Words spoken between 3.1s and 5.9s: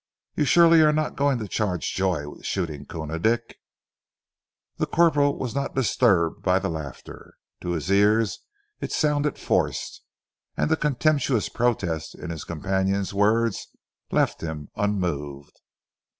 Dick?" The corporal was not